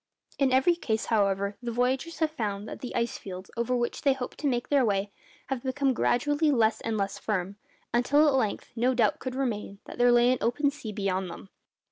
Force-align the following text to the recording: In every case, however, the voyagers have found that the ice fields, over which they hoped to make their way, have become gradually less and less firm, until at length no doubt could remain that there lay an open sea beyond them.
In 0.39 0.51
every 0.51 0.73
case, 0.75 1.05
however, 1.13 1.57
the 1.61 1.69
voyagers 1.71 2.17
have 2.17 2.31
found 2.31 2.67
that 2.67 2.79
the 2.81 2.95
ice 2.95 3.19
fields, 3.19 3.51
over 3.55 3.75
which 3.75 4.01
they 4.01 4.13
hoped 4.13 4.39
to 4.39 4.47
make 4.47 4.69
their 4.69 4.83
way, 4.83 5.11
have 5.49 5.61
become 5.61 5.93
gradually 5.93 6.49
less 6.49 6.81
and 6.81 6.97
less 6.97 7.19
firm, 7.19 7.57
until 7.93 8.27
at 8.27 8.33
length 8.33 8.71
no 8.75 8.95
doubt 8.95 9.19
could 9.19 9.35
remain 9.35 9.77
that 9.85 9.99
there 9.99 10.11
lay 10.11 10.31
an 10.31 10.39
open 10.41 10.71
sea 10.71 10.91
beyond 10.91 11.29
them. 11.29 11.49